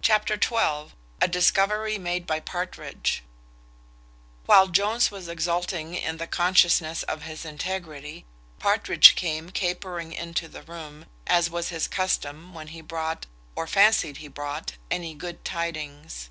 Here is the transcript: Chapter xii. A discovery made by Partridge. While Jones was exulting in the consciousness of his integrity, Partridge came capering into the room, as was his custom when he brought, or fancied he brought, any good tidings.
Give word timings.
Chapter 0.00 0.38
xii. 0.40 0.92
A 1.20 1.26
discovery 1.28 1.98
made 1.98 2.24
by 2.24 2.38
Partridge. 2.38 3.24
While 4.46 4.68
Jones 4.68 5.10
was 5.10 5.26
exulting 5.26 5.96
in 5.96 6.18
the 6.18 6.28
consciousness 6.28 7.02
of 7.02 7.22
his 7.22 7.44
integrity, 7.44 8.26
Partridge 8.60 9.16
came 9.16 9.50
capering 9.50 10.12
into 10.12 10.46
the 10.46 10.62
room, 10.62 11.06
as 11.26 11.50
was 11.50 11.70
his 11.70 11.88
custom 11.88 12.54
when 12.54 12.68
he 12.68 12.80
brought, 12.80 13.26
or 13.56 13.66
fancied 13.66 14.18
he 14.18 14.28
brought, 14.28 14.74
any 14.88 15.14
good 15.14 15.44
tidings. 15.44 16.30